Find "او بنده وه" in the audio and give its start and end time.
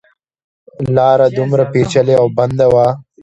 2.21-2.87